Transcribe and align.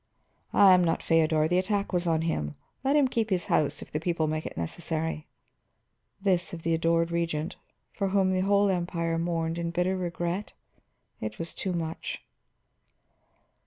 "I 0.51 0.73
am 0.73 0.83
not 0.83 1.03
Feodor; 1.03 1.47
the 1.47 1.59
attack 1.59 1.93
was 1.93 2.07
on 2.07 2.23
him. 2.23 2.55
Let 2.83 2.95
him 2.95 3.07
keep 3.07 3.29
his 3.29 3.45
house 3.53 3.83
if 3.83 3.91
the 3.91 3.99
people 3.99 4.25
make 4.25 4.47
it 4.47 4.57
necessary." 4.57 5.27
This 6.19 6.53
of 6.53 6.63
the 6.63 6.73
adored 6.73 7.11
Regent, 7.11 7.55
for 7.93 8.07
whom 8.07 8.31
the 8.31 8.41
whole 8.41 8.69
Empire 8.71 9.19
mourned 9.19 9.59
in 9.59 9.69
bitter 9.69 9.95
regret! 9.95 10.53
It 11.19 11.37
was 11.37 11.53
too 11.53 11.73
much. 11.73 12.25